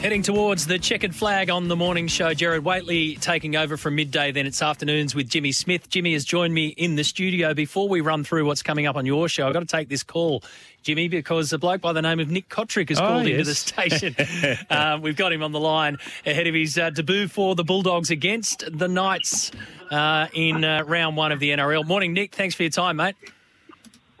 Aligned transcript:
Heading 0.00 0.22
towards 0.22 0.64
the 0.68 0.78
checkered 0.78 1.12
flag 1.12 1.50
on 1.50 1.66
the 1.66 1.74
morning 1.74 2.06
show, 2.06 2.32
Jared 2.32 2.62
Waitley 2.62 3.20
taking 3.20 3.56
over 3.56 3.76
from 3.76 3.96
midday, 3.96 4.30
then 4.30 4.46
it's 4.46 4.62
afternoons 4.62 5.12
with 5.12 5.28
Jimmy 5.28 5.50
Smith. 5.50 5.90
Jimmy 5.90 6.12
has 6.12 6.24
joined 6.24 6.54
me 6.54 6.68
in 6.68 6.94
the 6.94 7.02
studio. 7.02 7.52
Before 7.52 7.88
we 7.88 8.00
run 8.00 8.22
through 8.22 8.44
what's 8.46 8.62
coming 8.62 8.86
up 8.86 8.94
on 8.94 9.06
your 9.06 9.28
show, 9.28 9.48
I've 9.48 9.52
got 9.54 9.60
to 9.60 9.66
take 9.66 9.88
this 9.88 10.04
call, 10.04 10.44
Jimmy, 10.84 11.08
because 11.08 11.52
a 11.52 11.58
bloke 11.58 11.80
by 11.80 11.92
the 11.92 12.00
name 12.00 12.20
of 12.20 12.30
Nick 12.30 12.48
Cotric 12.48 12.90
has 12.90 13.00
Oh, 13.00 13.08
called 13.08 13.26
into 13.26 13.42
the 13.42 13.54
station. 13.56 14.14
um, 14.70 15.02
we've 15.02 15.16
got 15.16 15.32
him 15.32 15.42
on 15.42 15.50
the 15.50 15.60
line 15.60 15.98
ahead 16.24 16.46
of 16.46 16.54
his 16.54 16.78
uh, 16.78 16.90
debut 16.90 17.26
for 17.26 17.56
the 17.56 17.64
Bulldogs 17.64 18.10
against 18.10 18.64
the 18.70 18.86
Knights 18.86 19.50
uh, 19.90 20.28
in 20.32 20.64
uh, 20.64 20.84
round 20.86 21.16
one 21.16 21.32
of 21.32 21.40
the 21.40 21.50
NRL. 21.50 21.84
Morning, 21.84 22.12
Nick. 22.12 22.36
Thanks 22.36 22.54
for 22.54 22.62
your 22.62 22.70
time, 22.70 22.96
mate. 22.96 23.16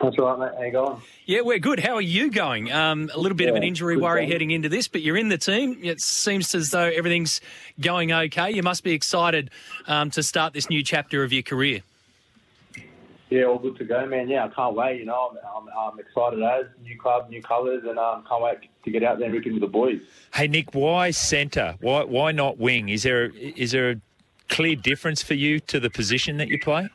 That's 0.00 0.16
right, 0.16 0.38
mate. 0.38 0.52
How 0.56 0.62
you 0.62 0.72
going? 0.72 1.00
Yeah, 1.26 1.40
we're 1.40 1.58
good. 1.58 1.80
How 1.80 1.94
are 1.94 2.00
you 2.00 2.30
going? 2.30 2.70
Um, 2.70 3.10
a 3.12 3.18
little 3.18 3.36
bit 3.36 3.48
of 3.48 3.56
an 3.56 3.64
injury 3.64 3.96
worry 3.96 4.20
thanks. 4.20 4.32
heading 4.32 4.52
into 4.52 4.68
this, 4.68 4.86
but 4.86 5.02
you're 5.02 5.16
in 5.16 5.28
the 5.28 5.38
team. 5.38 5.80
It 5.82 6.00
seems 6.00 6.54
as 6.54 6.70
though 6.70 6.88
everything's 6.88 7.40
going 7.80 8.12
okay. 8.12 8.52
You 8.52 8.62
must 8.62 8.84
be 8.84 8.92
excited 8.92 9.50
um, 9.88 10.10
to 10.10 10.22
start 10.22 10.52
this 10.52 10.70
new 10.70 10.84
chapter 10.84 11.24
of 11.24 11.32
your 11.32 11.42
career. 11.42 11.82
Yeah, 13.30 13.44
all 13.44 13.58
good 13.58 13.76
to 13.76 13.84
go, 13.84 14.06
man. 14.06 14.28
Yeah, 14.28 14.44
I 14.44 14.48
can't 14.48 14.74
wait. 14.74 15.00
You 15.00 15.04
know, 15.04 15.32
I'm, 15.32 15.66
I'm, 15.66 15.92
I'm 15.92 15.98
excited 15.98 16.42
as 16.42 16.66
new 16.82 16.98
club, 16.98 17.28
new 17.28 17.42
colours, 17.42 17.82
and 17.86 17.98
um, 17.98 18.24
can't 18.26 18.42
wait 18.42 18.58
to 18.84 18.90
get 18.90 19.02
out 19.02 19.18
there 19.18 19.26
and 19.26 19.34
rip 19.34 19.46
into 19.46 19.60
the 19.60 19.66
boys. 19.66 20.00
Hey 20.32 20.46
Nick, 20.46 20.74
why 20.74 21.10
centre? 21.10 21.74
Why 21.80 22.04
why 22.04 22.32
not 22.32 22.58
wing? 22.58 22.88
Is 22.88 23.02
there 23.02 23.26
is 23.26 23.72
there 23.72 23.90
a 23.90 23.96
clear 24.48 24.76
difference 24.76 25.22
for 25.22 25.34
you 25.34 25.60
to 25.60 25.78
the 25.78 25.90
position 25.90 26.38
that 26.38 26.48
you 26.48 26.58
play? 26.58 26.88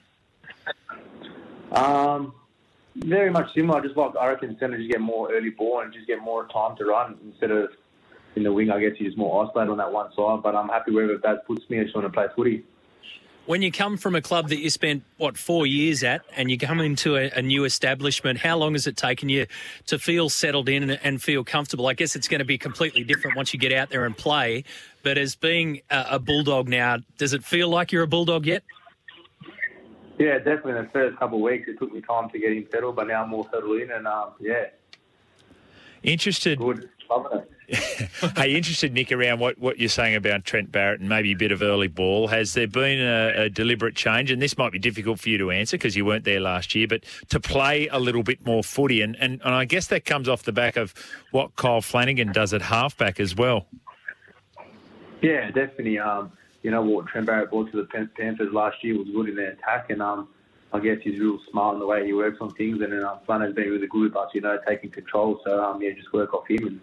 Um, 1.71 2.33
very 2.95 3.31
much 3.31 3.53
similar. 3.53 3.81
Just 3.81 3.97
like 3.97 4.15
I 4.19 4.27
reckon, 4.27 4.57
centre 4.59 4.77
just 4.77 4.91
get 4.91 5.01
more 5.01 5.31
early 5.33 5.49
ball 5.49 5.81
and 5.81 5.93
just 5.93 6.07
get 6.07 6.21
more 6.21 6.47
time 6.47 6.75
to 6.77 6.85
run 6.85 7.17
instead 7.25 7.51
of 7.51 7.69
in 8.35 8.43
the 8.43 8.51
wing. 8.51 8.71
I 8.71 8.79
guess 8.79 8.91
you're 8.99 9.09
just 9.09 9.17
more 9.17 9.45
isolated 9.45 9.71
on 9.71 9.77
that 9.77 9.91
one 9.91 10.11
side. 10.15 10.43
But 10.43 10.55
I'm 10.55 10.69
happy 10.69 10.91
wherever 10.91 11.17
that 11.23 11.45
puts 11.47 11.69
me. 11.69 11.79
I 11.79 11.83
just 11.83 11.95
want 11.95 12.07
to 12.07 12.11
play 12.11 12.27
footy. 12.35 12.63
When 13.45 13.61
you 13.61 13.73
come 13.73 13.97
from 13.97 14.15
a 14.15 14.21
club 14.21 14.47
that 14.49 14.59
you 14.59 14.69
spent, 14.69 15.03
what, 15.17 15.37
four 15.37 15.67
years 15.67 16.01
at, 16.01 16.21
and 16.33 16.49
you 16.49 16.57
come 16.57 16.79
into 16.79 17.17
a, 17.17 17.29
a 17.31 17.41
new 17.41 17.65
establishment, 17.65 18.39
how 18.39 18.57
long 18.57 18.71
has 18.71 18.87
it 18.87 18.95
taken 18.95 19.27
you 19.27 19.47
to 19.87 19.99
feel 19.99 20.29
settled 20.29 20.69
in 20.69 20.89
and, 20.89 20.99
and 21.03 21.21
feel 21.21 21.43
comfortable? 21.43 21.87
I 21.87 21.93
guess 21.93 22.15
it's 22.15 22.29
going 22.29 22.39
to 22.39 22.45
be 22.45 22.57
completely 22.57 23.03
different 23.03 23.35
once 23.35 23.53
you 23.53 23.59
get 23.59 23.73
out 23.73 23.89
there 23.89 24.05
and 24.05 24.17
play. 24.17 24.63
But 25.03 25.17
as 25.17 25.35
being 25.35 25.81
a, 25.89 26.05
a 26.11 26.19
Bulldog 26.19 26.69
now, 26.69 26.99
does 27.17 27.33
it 27.33 27.43
feel 27.43 27.67
like 27.67 27.91
you're 27.91 28.03
a 28.03 28.07
Bulldog 28.07 28.45
yet? 28.45 28.63
Yeah, 30.17 30.37
definitely. 30.37 30.73
The 30.73 30.89
first 30.93 31.17
couple 31.17 31.37
of 31.37 31.43
weeks, 31.43 31.67
it 31.67 31.79
took 31.79 31.91
me 31.91 32.01
time 32.01 32.29
to 32.29 32.39
get 32.39 32.51
in 32.51 32.67
settled, 32.71 32.95
but 32.95 33.07
now 33.07 33.23
I'm 33.23 33.29
more 33.29 33.47
settled 33.51 33.81
in, 33.81 33.91
and 33.91 34.07
um, 34.07 34.33
yeah, 34.39 34.65
Interested, 36.03 36.59
good, 36.59 36.89
loving 37.09 37.39
it. 37.39 37.49
hey, 38.35 38.53
interested, 38.55 38.93
Nick, 38.93 39.11
around 39.13 39.39
what, 39.39 39.57
what 39.57 39.79
you're 39.79 39.87
saying 39.87 40.15
about 40.15 40.43
Trent 40.43 40.69
Barrett 40.69 40.99
and 40.99 41.07
maybe 41.07 41.31
a 41.31 41.35
bit 41.35 41.53
of 41.53 41.61
early 41.61 41.87
ball. 41.87 42.27
Has 42.27 42.53
there 42.53 42.67
been 42.67 42.99
a, 42.99 43.43
a 43.43 43.49
deliberate 43.49 43.95
change? 43.95 44.29
And 44.29 44.41
this 44.41 44.57
might 44.57 44.73
be 44.73 44.79
difficult 44.79 45.21
for 45.21 45.29
you 45.29 45.37
to 45.37 45.49
answer 45.49 45.77
because 45.77 45.95
you 45.95 46.03
weren't 46.03 46.25
there 46.25 46.41
last 46.41 46.75
year, 46.75 46.87
but 46.87 47.05
to 47.29 47.39
play 47.39 47.87
a 47.87 47.99
little 47.99 48.21
bit 48.21 48.45
more 48.45 48.63
footy. 48.63 49.01
And, 49.01 49.15
and, 49.15 49.41
and 49.45 49.55
I 49.55 49.63
guess 49.63 49.87
that 49.87 50.03
comes 50.03 50.27
off 50.27 50.43
the 50.43 50.51
back 50.51 50.75
of 50.75 50.93
what 51.31 51.55
Kyle 51.55 51.81
Flanagan 51.81 52.33
does 52.33 52.53
at 52.53 52.61
halfback 52.61 53.21
as 53.21 53.33
well. 53.33 53.65
Yeah, 55.21 55.51
definitely. 55.51 55.99
Um, 55.99 56.33
you 56.63 56.71
know 56.71 56.81
what 56.81 57.07
Trent 57.07 57.27
Barrett 57.27 57.51
brought 57.51 57.69
to 57.71 57.77
the 57.77 57.83
Pan- 57.83 58.09
Panthers 58.17 58.53
last 58.53 58.83
year 58.83 58.97
was 58.97 59.07
good 59.09 59.29
in 59.29 59.35
their 59.35 59.51
attack, 59.51 59.89
and 59.89 60.01
um, 60.01 60.29
I 60.71 60.79
guess 60.79 60.97
he's 61.03 61.19
real 61.19 61.37
smart 61.51 61.75
in 61.75 61.79
the 61.79 61.85
way 61.85 62.05
he 62.05 62.13
works 62.13 62.37
on 62.41 62.51
things. 62.55 62.81
And 62.81 62.91
then 62.91 63.03
um, 63.03 63.19
Flanagan's 63.25 63.55
been 63.55 63.69
really 63.69 63.87
good 63.87 64.01
with 64.01 64.15
us, 64.15 64.29
you 64.33 64.41
know, 64.41 64.57
taking 64.67 64.89
control. 64.89 65.39
So 65.45 65.61
um, 65.61 65.81
yeah, 65.81 65.91
just 65.91 66.11
work 66.13 66.33
off 66.33 66.47
him, 66.47 66.65
and 66.65 66.81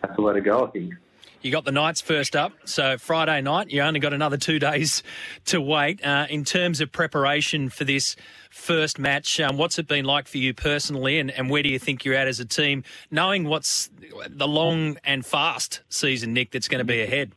that's 0.00 0.16
the 0.16 0.22
way 0.22 0.34
to 0.34 0.40
go, 0.40 0.66
I 0.66 0.70
think. 0.70 0.94
You 1.40 1.52
got 1.52 1.64
the 1.64 1.72
Knights 1.72 2.00
first 2.00 2.34
up, 2.34 2.52
so 2.64 2.98
Friday 2.98 3.40
night. 3.40 3.70
You 3.70 3.82
only 3.82 4.00
got 4.00 4.12
another 4.12 4.36
two 4.36 4.58
days 4.60 5.02
to 5.46 5.60
wait. 5.60 6.04
Uh, 6.04 6.26
in 6.30 6.44
terms 6.44 6.80
of 6.80 6.90
preparation 6.90 7.68
for 7.68 7.84
this 7.84 8.16
first 8.50 8.98
match, 8.98 9.38
um, 9.40 9.56
what's 9.56 9.78
it 9.78 9.86
been 9.86 10.04
like 10.04 10.26
for 10.26 10.38
you 10.38 10.54
personally, 10.54 11.18
and, 11.18 11.30
and 11.30 11.50
where 11.50 11.62
do 11.62 11.68
you 11.68 11.78
think 11.78 12.04
you're 12.04 12.14
at 12.14 12.28
as 12.28 12.40
a 12.40 12.44
team, 12.44 12.82
knowing 13.10 13.44
what's 13.44 13.90
the 14.28 14.48
long 14.48 14.98
and 15.04 15.26
fast 15.26 15.82
season, 15.88 16.32
Nick, 16.32 16.50
that's 16.50 16.68
going 16.68 16.80
to 16.80 16.84
be 16.84 17.02
ahead? 17.02 17.32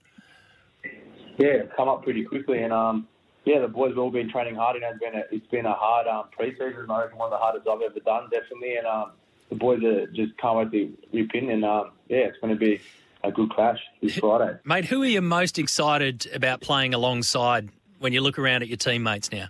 Yeah, 1.41 1.63
come 1.75 1.89
up 1.89 2.03
pretty 2.03 2.23
quickly, 2.23 2.61
and 2.61 2.71
um, 2.71 3.07
yeah, 3.45 3.59
the 3.59 3.67
boys 3.67 3.89
have 3.89 3.97
all 3.97 4.11
been 4.11 4.29
training 4.29 4.55
hard, 4.55 4.77
it's 4.79 4.99
been 4.99 5.15
a, 5.15 5.23
it's 5.31 5.47
been 5.47 5.65
a 5.65 5.73
hard 5.73 6.07
um, 6.07 6.25
pre-season. 6.31 6.85
I 6.89 7.01
reckon 7.01 7.17
one 7.17 7.27
of 7.27 7.31
the 7.31 7.37
hardest 7.37 7.67
I've 7.67 7.81
ever 7.81 7.99
done, 7.99 8.29
definitely. 8.29 8.75
And 8.75 8.85
um, 8.85 9.11
the 9.49 9.55
boys 9.55 9.83
are 9.83 10.05
just 10.07 10.37
can't 10.37 10.57
wait 10.57 10.71
to 10.71 10.97
rip 11.11 11.33
in, 11.33 11.49
and 11.49 11.65
um, 11.65 11.91
yeah, 12.07 12.19
it's 12.19 12.37
going 12.39 12.53
to 12.53 12.59
be 12.59 12.79
a 13.23 13.31
good 13.31 13.49
clash 13.49 13.79
this 14.01 14.17
Friday. 14.17 14.57
Mate, 14.63 14.85
who 14.85 15.01
are 15.01 15.07
you 15.07 15.21
most 15.21 15.57
excited 15.57 16.29
about 16.33 16.61
playing 16.61 16.93
alongside 16.93 17.69
when 17.99 18.13
you 18.13 18.21
look 18.21 18.37
around 18.37 18.61
at 18.61 18.67
your 18.67 18.77
teammates 18.77 19.31
now? 19.31 19.47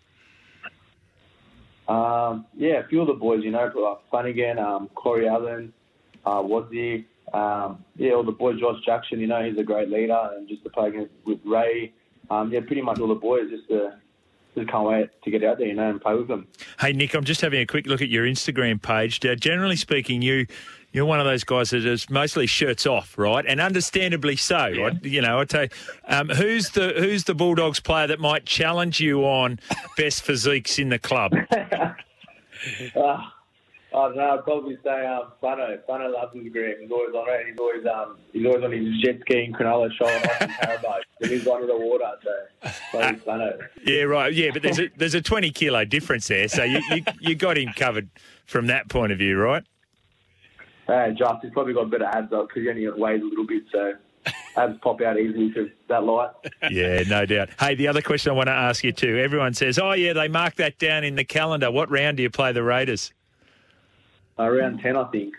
Um, 1.87 2.45
yeah, 2.55 2.79
a 2.79 2.87
few 2.87 3.01
of 3.01 3.07
the 3.07 3.13
boys, 3.13 3.43
you 3.43 3.51
know, 3.51 3.69
like 3.75 3.97
Flanagan, 4.09 4.59
um, 4.59 4.89
Corey 4.95 5.27
Allen, 5.27 5.73
uh, 6.25 6.41
Wadzi, 6.41 7.05
um, 7.33 7.83
yeah, 7.95 8.11
all 8.13 8.23
the 8.23 8.31
boys, 8.31 8.59
Josh 8.59 8.83
Jackson, 8.85 9.19
you 9.19 9.27
know, 9.27 9.43
he's 9.43 9.57
a 9.57 9.63
great 9.63 9.89
leader, 9.89 10.29
and 10.35 10.47
just 10.47 10.63
to 10.63 10.69
play 10.69 10.89
against 10.89 11.11
with 11.25 11.39
Ray, 11.45 11.93
um, 12.29 12.51
yeah, 12.51 12.59
pretty 12.61 12.81
much 12.81 12.99
all 12.99 13.07
the 13.07 13.15
boys, 13.15 13.49
just 13.49 13.67
to, 13.69 13.97
just 14.55 14.69
can't 14.69 14.85
wait 14.85 15.09
to 15.23 15.31
get 15.31 15.43
out 15.43 15.57
there, 15.57 15.67
you 15.67 15.73
know, 15.73 15.89
and 15.89 16.01
play 16.01 16.15
with 16.15 16.27
them. 16.27 16.47
Hey, 16.79 16.91
Nick, 16.93 17.13
I'm 17.13 17.23
just 17.23 17.41
having 17.41 17.61
a 17.61 17.65
quick 17.65 17.87
look 17.87 18.01
at 18.01 18.09
your 18.09 18.25
Instagram 18.25 18.81
page. 18.81 19.25
Uh, 19.25 19.35
generally 19.35 19.75
speaking, 19.75 20.21
you. 20.21 20.47
You're 20.93 21.05
one 21.05 21.21
of 21.21 21.25
those 21.25 21.45
guys 21.45 21.69
that 21.69 21.85
is 21.85 22.09
mostly 22.09 22.47
shirts 22.47 22.85
off, 22.85 23.17
right? 23.17 23.45
And 23.47 23.61
understandably 23.61 24.35
so. 24.35 24.57
I, 24.57 24.99
you 25.03 25.21
know, 25.21 25.39
I 25.39 25.45
tell 25.45 25.63
you, 25.63 25.69
um, 26.05 26.27
who's 26.27 26.71
the 26.71 26.89
who's 26.97 27.23
the 27.23 27.33
Bulldogs 27.33 27.79
player 27.79 28.07
that 28.07 28.19
might 28.19 28.45
challenge 28.45 28.99
you 28.99 29.23
on 29.23 29.61
best 29.95 30.21
physiques 30.21 30.77
in 30.79 30.89
the 30.89 30.99
club? 30.99 31.31
Uh, 32.93 33.21
I 33.93 34.07
don't 34.07 34.15
know. 34.15 34.31
I'd 34.31 34.43
probably 34.45 34.77
say 34.83 35.05
um, 35.05 35.33
Fano. 35.41 35.77
Fano 35.85 36.09
loves 36.09 36.33
his 36.33 36.49
green. 36.51 36.75
He's 36.81 36.91
always 36.91 37.13
on 37.13 37.27
it. 37.29 37.47
He's 37.47 37.59
always 37.59 37.85
um, 37.85 38.17
he's 38.31 38.45
always 38.45 38.63
on 38.63 38.71
his 38.71 39.01
jet 39.01 39.19
ski 39.21 39.43
in 39.43 39.53
Cronulla 39.53 39.89
showing 39.93 40.23
off 40.23 40.41
in 40.41 40.47
Parabite. 40.47 41.03
He 41.19 41.27
lives 41.27 41.47
under 41.47 41.67
the 41.67 41.77
water, 41.77 42.11
so 42.23 42.71
probably 42.91 43.19
Fano. 43.19 43.59
Yeah, 43.85 44.03
right. 44.03 44.33
Yeah, 44.33 44.51
but 44.53 44.61
there's 44.61 44.79
a 44.79 44.89
there's 44.95 45.13
a 45.13 45.21
20 45.21 45.51
kilo 45.51 45.83
difference 45.83 46.27
there, 46.29 46.47
so 46.47 46.63
you 46.63 46.79
you, 46.91 47.03
you 47.19 47.35
got 47.35 47.57
him 47.57 47.73
covered 47.75 48.09
from 48.45 48.67
that 48.67 48.87
point 48.87 49.11
of 49.11 49.17
view, 49.17 49.37
right? 49.37 49.63
Hey, 50.87 51.13
Josh, 51.17 51.39
he's 51.41 51.51
probably 51.51 51.73
got 51.73 51.89
better 51.89 52.05
abs 52.05 52.31
up 52.31 52.47
because 52.47 52.63
he 52.63 52.69
only 52.69 52.89
weighs 52.89 53.21
a 53.21 53.25
little 53.25 53.45
bit, 53.45 53.63
so 53.73 53.93
abs 54.55 54.77
pop 54.81 55.01
out 55.01 55.19
easily 55.19 55.49
because 55.49 55.69
that 55.89 56.03
light. 56.03 56.31
Yeah, 56.71 57.03
no 57.09 57.25
doubt. 57.25 57.49
Hey, 57.59 57.75
the 57.75 57.89
other 57.89 58.01
question 58.01 58.31
I 58.31 58.35
want 58.35 58.47
to 58.47 58.53
ask 58.53 58.85
you 58.85 58.93
too. 58.93 59.17
Everyone 59.17 59.53
says, 59.53 59.77
"Oh 59.77 59.91
yeah, 59.91 60.13
they 60.13 60.29
mark 60.29 60.55
that 60.55 60.79
down 60.79 61.03
in 61.03 61.15
the 61.15 61.25
calendar." 61.25 61.69
What 61.71 61.91
round 61.91 62.15
do 62.17 62.23
you 62.23 62.29
play 62.29 62.53
the 62.53 62.63
Raiders? 62.63 63.11
Around 64.45 64.79
ten, 64.79 64.97
I 64.97 65.03
think. 65.05 65.35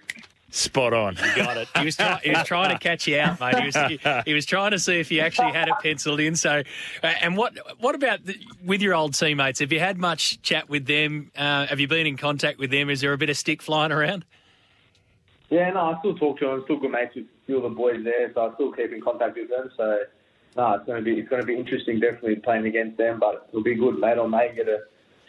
Spot 0.50 0.93
on. 0.93 1.14
Got 1.34 1.56
it. 1.56 1.69
He 1.78 1.87
was, 1.87 1.96
try- 1.96 2.20
he 2.22 2.31
was 2.31 2.44
trying 2.44 2.69
to 2.70 2.78
catch 2.78 3.06
you 3.06 3.19
out, 3.19 3.40
mate. 3.40 3.56
He 3.56 3.64
was, 3.64 3.75
he, 3.75 4.00
he 4.26 4.34
was 4.34 4.44
trying 4.44 4.72
to 4.72 4.78
see 4.78 5.00
if 5.00 5.10
you 5.10 5.20
actually 5.20 5.50
had 5.50 5.69
it 5.69 5.75
penciled 5.82 6.20
in. 6.20 6.37
So, 6.37 6.62
uh, 7.02 7.06
and 7.22 7.38
what 7.38 7.56
what 7.81 7.94
about 7.94 8.26
the, 8.26 8.37
with 8.62 8.82
your 8.82 8.94
old 8.94 9.14
teammates? 9.14 9.60
Have 9.60 9.72
you 9.72 9.81
had 9.81 9.96
much 9.96 10.43
chat 10.43 10.69
with 10.69 10.84
them? 10.87 11.31
Uh, 11.34 11.66
have 11.69 11.81
you 11.81 11.88
been 11.88 12.06
in 12.06 12.19
contact 12.19 12.58
with 12.58 12.70
them? 12.70 12.90
Is 12.90 13.00
there 13.00 13.14
a 13.14 13.16
bit 13.16 13.31
of 13.31 13.38
stick 13.38 13.62
flying 13.62 13.93
around? 13.93 14.26
Yeah, 15.48 15.70
no, 15.70 15.81
I 15.81 15.98
still 16.00 16.16
talk 16.16 16.38
to 16.40 16.50
him. 16.50 16.60
Still 16.64 16.81
good 16.81 16.90
mates 16.90 17.14
with 17.14 17.25
a 17.25 17.46
few 17.46 17.56
of 17.56 17.62
the 17.62 17.70
boys 17.70 18.05
there, 18.05 18.31
so 18.34 18.50
I 18.50 18.55
still 18.55 18.72
keep 18.72 18.93
in 18.93 19.00
contact 19.00 19.38
with 19.38 19.48
them. 19.48 19.70
So, 19.75 19.98
no, 20.58 20.75
it's 20.75 20.84
going 20.84 21.02
to 21.02 21.02
be 21.02 21.19
it's 21.19 21.31
going 21.31 21.40
to 21.40 21.46
be 21.46 21.56
interesting. 21.56 21.98
Definitely 21.98 22.37
playing 22.37 22.66
against 22.66 22.98
them, 22.98 23.19
but 23.20 23.48
it'll 23.48 23.62
be 23.62 23.75
good, 23.75 23.98
mate 23.98 24.19
on 24.19 24.31
mate. 24.31 24.56
Get 24.56 24.69
a 24.69 24.81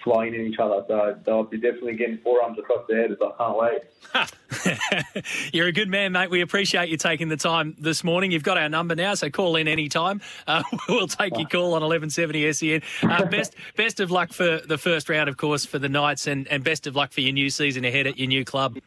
flying 0.03 0.35
in 0.35 0.41
each 0.41 0.59
other. 0.59 0.83
So 0.87 1.17
they'll 1.25 1.43
be 1.43 1.57
definitely 1.57 1.95
getting 1.95 2.17
forearms 2.19 2.59
across 2.59 2.85
the 2.87 2.95
head. 2.95 3.17
I 3.21 3.31
can't 3.37 3.57
wait. 3.57 5.23
You're 5.53 5.67
a 5.67 5.71
good 5.71 5.89
man, 5.89 6.11
mate. 6.11 6.29
We 6.29 6.41
appreciate 6.41 6.89
you 6.89 6.97
taking 6.97 7.29
the 7.29 7.37
time 7.37 7.75
this 7.79 8.03
morning. 8.03 8.31
You've 8.31 8.43
got 8.43 8.57
our 8.57 8.69
number 8.69 8.95
now, 8.95 9.15
so 9.15 9.29
call 9.29 9.55
in 9.55 9.67
any 9.67 9.89
time. 9.89 10.21
Uh, 10.47 10.63
we'll 10.89 11.07
take 11.07 11.37
your 11.37 11.47
call 11.47 11.73
on 11.73 11.81
1170 11.81 12.53
SEN. 12.53 12.81
Uh, 13.01 13.25
best 13.29 13.55
best 13.75 13.99
of 13.99 14.11
luck 14.11 14.33
for 14.33 14.59
the 14.59 14.77
first 14.77 15.09
round, 15.09 15.29
of 15.29 15.37
course, 15.37 15.65
for 15.65 15.79
the 15.79 15.89
Knights, 15.89 16.27
and, 16.27 16.47
and 16.47 16.63
best 16.63 16.87
of 16.87 16.95
luck 16.95 17.11
for 17.11 17.21
your 17.21 17.33
new 17.33 17.49
season 17.49 17.85
ahead 17.85 18.07
at 18.07 18.17
your 18.17 18.27
new 18.27 18.43
club. 18.43 18.77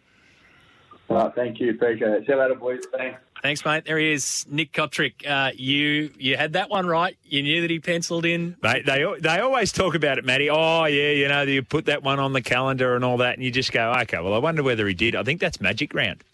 All 1.09 1.17
right, 1.17 1.35
thank 1.35 1.61
you. 1.61 1.71
Appreciate 1.71 2.11
it. 2.11 2.27
See 2.27 2.33
you 2.33 2.39
later, 2.39 2.55
boys. 2.55 2.81
Thanks. 2.93 3.21
Thanks, 3.43 3.65
mate. 3.65 3.85
There 3.85 3.99
he 3.99 4.13
is, 4.13 4.47
Nick 4.51 4.73
Cotric. 4.73 5.27
Uh, 5.27 5.53
you 5.55 6.11
you 6.19 6.37
had 6.37 6.55
that 6.55 6.69
one 6.71 6.87
right. 6.87 7.17
You 7.25 7.43
knew 7.43 7.61
that 7.61 7.71
he 7.71 7.79
penciled 7.79 8.25
in. 8.25 8.57
Mate, 8.63 8.87
they 8.87 9.07
they 9.21 9.39
always 9.39 9.73
talk 9.73 9.95
about 9.95 10.19
it, 10.19 10.25
Matty. 10.25 10.51
Oh 10.51 10.85
yeah, 10.87 11.11
you 11.11 11.29
know 11.29 11.43
you 11.43 11.63
put 11.63 11.85
that 11.87 12.03
one 12.03 12.19
on 12.19 12.33
the 12.33 12.43
calendar 12.43 12.97
and 12.97 13.05
all 13.05 13.19
that, 13.19 13.35
and 13.35 13.45
you 13.45 13.51
just 13.51 13.73
go, 13.73 13.93
okay. 14.03 14.21
Well, 14.21 14.35
I 14.35 14.39
wonder 14.39 14.63
whether 14.63 14.87
he 14.89 14.95
did. 14.95 15.15
I 15.15 15.23
think 15.23 15.41
that's 15.41 15.61
Magic 15.61 15.95
Round. 15.95 16.25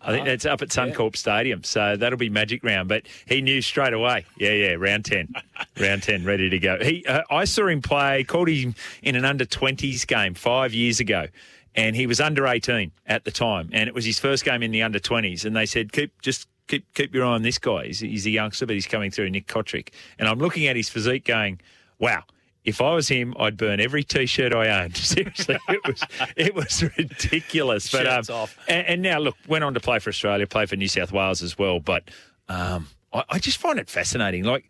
I 0.00 0.12
think 0.12 0.26
that's 0.26 0.46
up 0.46 0.62
at 0.62 0.68
Suncorp 0.68 1.14
yeah. 1.14 1.18
Stadium, 1.18 1.64
so 1.64 1.96
that'll 1.96 2.18
be 2.18 2.28
Magic 2.28 2.62
Round. 2.62 2.88
But 2.88 3.04
he 3.26 3.40
knew 3.40 3.62
straight 3.62 3.92
away. 3.92 4.26
Yeah, 4.36 4.52
yeah, 4.52 4.74
round 4.74 5.04
ten, 5.04 5.32
round 5.80 6.02
ten, 6.02 6.24
ready 6.24 6.50
to 6.50 6.58
go. 6.58 6.78
He, 6.82 7.04
uh, 7.06 7.22
I 7.30 7.44
saw 7.46 7.66
him 7.66 7.82
play. 7.82 8.24
Called 8.24 8.48
him 8.48 8.74
in 9.02 9.16
an 9.16 9.24
under 9.24 9.44
twenties 9.44 10.04
game 10.04 10.34
five 10.34 10.74
years 10.74 11.00
ago 11.00 11.28
and 11.74 11.94
he 11.94 12.06
was 12.06 12.20
under 12.20 12.46
18 12.46 12.92
at 13.06 13.24
the 13.24 13.30
time, 13.30 13.70
and 13.72 13.88
it 13.88 13.94
was 13.94 14.04
his 14.04 14.18
first 14.18 14.44
game 14.44 14.62
in 14.62 14.70
the 14.70 14.82
under 14.82 14.98
20s. 14.98 15.44
And 15.44 15.54
they 15.54 15.66
said, 15.66 15.92
keep 15.92 16.20
just 16.22 16.48
keep 16.66 16.92
keep 16.94 17.14
your 17.14 17.24
eye 17.24 17.34
on 17.34 17.42
this 17.42 17.58
guy. 17.58 17.86
He's, 17.86 18.00
he's 18.00 18.26
a 18.26 18.30
youngster, 18.30 18.66
but 18.66 18.74
he's 18.74 18.86
coming 18.86 19.10
through, 19.10 19.30
Nick 19.30 19.46
Cotric. 19.46 19.90
And 20.18 20.28
I'm 20.28 20.38
looking 20.38 20.66
at 20.66 20.76
his 20.76 20.88
physique, 20.88 21.24
going, 21.24 21.60
wow. 21.98 22.22
If 22.64 22.82
I 22.82 22.92
was 22.92 23.08
him, 23.08 23.34
I'd 23.38 23.56
burn 23.56 23.80
every 23.80 24.04
T-shirt 24.04 24.52
I 24.52 24.82
owned. 24.82 24.96
Seriously, 24.96 25.56
it 25.68 25.80
was 25.86 26.02
it 26.36 26.54
was 26.54 26.82
ridiculous. 26.98 27.90
But 27.90 28.06
um, 28.06 28.24
off. 28.30 28.58
And, 28.68 28.86
and, 28.86 29.02
now 29.02 29.18
look, 29.20 29.36
went 29.46 29.64
on 29.64 29.72
to 29.72 29.80
play 29.80 30.00
for 30.00 30.10
Australia, 30.10 30.46
play 30.46 30.66
for 30.66 30.76
New 30.76 30.88
South 30.88 31.10
Wales 31.10 31.42
as 31.42 31.56
well. 31.56 31.80
But 31.80 32.10
um, 32.48 32.88
I, 33.12 33.24
I 33.30 33.38
just 33.38 33.56
find 33.56 33.78
it 33.78 33.88
fascinating. 33.88 34.44
Like, 34.44 34.68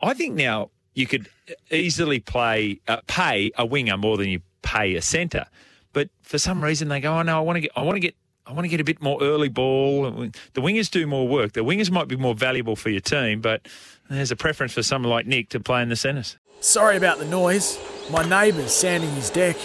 I 0.00 0.14
think 0.14 0.34
now 0.34 0.70
you 0.94 1.06
could 1.06 1.28
easily 1.70 2.20
play 2.20 2.80
uh, 2.86 2.98
pay 3.06 3.50
a 3.56 3.66
winger 3.66 3.96
more 3.96 4.16
than 4.16 4.28
you 4.28 4.40
pay 4.62 4.94
a 4.94 5.02
centre. 5.02 5.46
But 5.94 6.10
for 6.20 6.38
some 6.38 6.62
reason 6.62 6.88
they 6.88 7.00
go, 7.00 7.14
oh 7.14 7.22
no, 7.22 7.38
I 7.38 7.40
want 7.40 7.56
to 7.56 7.60
get, 7.62 7.70
I 7.74 7.82
want 7.82 7.96
to 7.96 8.00
get, 8.00 8.14
I 8.46 8.52
want 8.52 8.66
to 8.66 8.68
get 8.68 8.80
a 8.80 8.84
bit 8.84 9.00
more 9.00 9.18
early 9.22 9.48
ball. 9.48 10.10
The 10.10 10.60
wingers 10.60 10.90
do 10.90 11.06
more 11.06 11.26
work. 11.26 11.52
The 11.54 11.64
wingers 11.64 11.90
might 11.90 12.08
be 12.08 12.16
more 12.16 12.34
valuable 12.34 12.76
for 12.76 12.90
your 12.90 13.00
team, 13.00 13.40
but 13.40 13.66
there's 14.10 14.30
a 14.30 14.36
preference 14.36 14.74
for 14.74 14.82
someone 14.82 15.10
like 15.10 15.26
Nick 15.26 15.48
to 15.50 15.60
play 15.60 15.80
in 15.80 15.88
the 15.88 15.96
centres. 15.96 16.36
Sorry 16.60 16.98
about 16.98 17.18
the 17.18 17.24
noise. 17.24 17.78
My 18.10 18.22
neighbour's 18.22 18.74
sanding 18.74 19.10
his 19.12 19.30
deck. 19.30 19.56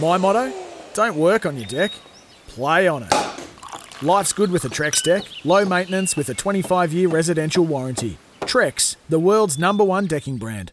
My 0.00 0.18
motto: 0.18 0.52
don't 0.94 1.16
work 1.16 1.46
on 1.46 1.56
your 1.56 1.66
deck, 1.66 1.90
play 2.46 2.86
on 2.86 3.02
it. 3.02 3.12
Life's 4.02 4.34
good 4.34 4.50
with 4.50 4.64
a 4.64 4.68
Trex 4.68 5.02
deck. 5.02 5.24
Low 5.42 5.64
maintenance 5.64 6.16
with 6.16 6.28
a 6.28 6.34
25-year 6.34 7.08
residential 7.08 7.64
warranty. 7.64 8.18
Trex, 8.42 8.96
the 9.08 9.18
world's 9.18 9.58
number 9.58 9.82
one 9.82 10.06
decking 10.06 10.36
brand. 10.36 10.70